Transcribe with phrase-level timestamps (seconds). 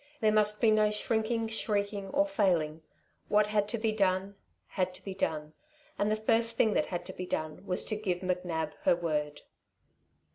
[0.19, 2.81] There must be no shrinking, shrieking, or failing.
[3.27, 4.33] What had to be done,
[4.69, 5.53] had to be done,
[5.99, 9.41] and the first thing that had to be done was to give McNab her word.